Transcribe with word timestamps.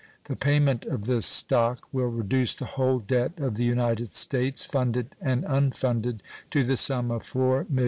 The 0.23 0.35
payment 0.35 0.83
of 0.85 1.05
this 1.05 1.27
stock 1.27 1.83
will 1.93 2.07
reduce 2.07 2.55
the 2.55 2.65
whole 2.65 2.97
debt 2.97 3.33
of 3.37 3.53
the 3.53 3.63
United 3.65 4.07
States, 4.15 4.65
funded 4.65 5.15
and 5.21 5.43
unfunded, 5.43 6.21
to 6.49 6.63
the 6.63 6.75
sum 6.75 7.11
of 7.11 7.21
$4,760,082. 7.21 7.79